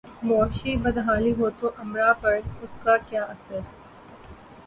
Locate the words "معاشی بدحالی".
0.23-1.33